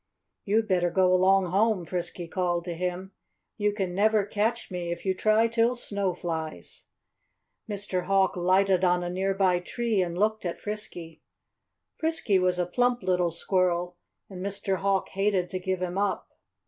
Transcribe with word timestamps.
"You'd 0.45 0.67
better 0.67 0.89
go 0.89 1.13
along 1.13 1.51
home," 1.51 1.85
Frisky 1.85 2.27
called 2.27 2.65
to 2.65 2.73
him. 2.73 3.11
"You 3.57 3.71
can 3.71 3.93
never 3.93 4.25
catch 4.25 4.71
me, 4.71 4.91
if 4.91 5.05
you 5.05 5.13
try 5.13 5.47
till 5.47 5.75
snow 5.75 6.15
flies." 6.15 6.85
Mr. 7.69 8.05
Hawk 8.05 8.35
lighted 8.35 8.83
on 8.83 9.03
a 9.03 9.11
near 9.11 9.35
by 9.35 9.59
tree 9.59 10.01
and 10.01 10.17
looked 10.17 10.43
at 10.43 10.57
Frisky. 10.57 11.21
Frisky 11.99 12.39
was 12.39 12.57
a 12.57 12.65
plump 12.65 13.03
little 13.03 13.29
squirrel 13.29 13.95
and 14.27 14.43
Mr. 14.43 14.77
Hawk 14.77 15.09
hated 15.09 15.49
to 15.49 15.59
give 15.59 15.83
him 15.83 15.99
up. 15.99 16.31